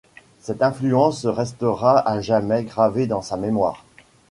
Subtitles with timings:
[0.39, 3.85] Cette influence restera à jamais gravée dans sa mémoire.